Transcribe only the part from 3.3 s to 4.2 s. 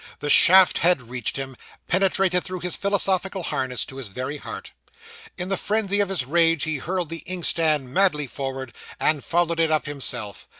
harness, to his